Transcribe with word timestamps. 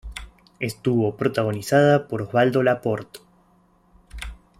Estuvo 0.59 1.15
protagonizada 1.15 2.07
por 2.07 2.23
Osvaldo 2.23 2.63
Laport. 2.63 3.19